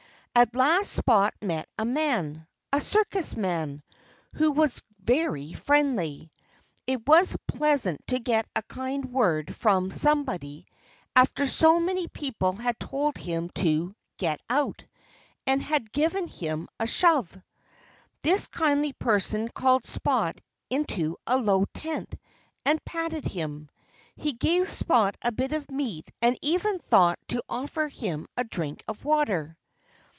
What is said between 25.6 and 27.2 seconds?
meat and even thought